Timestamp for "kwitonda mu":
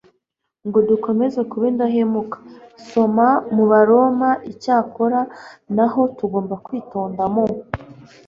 6.65-7.45